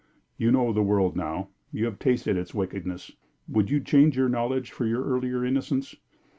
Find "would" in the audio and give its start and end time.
3.47-3.69